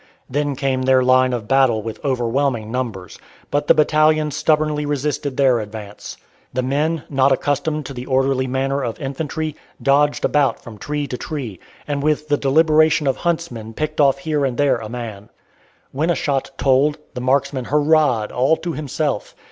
[0.27, 3.19] Then came their line of battle with overwhelming numbers;
[3.51, 6.17] but the battalion stubbornly resisted their advance.
[6.51, 11.19] The men, not accustomed to the orderly manner of infantry, dodged about from tree to
[11.19, 15.29] tree, and with the deliberation of huntsmen picked off here and there a man.
[15.91, 19.35] When a shot "told," the marksman hurrahed, all to himself.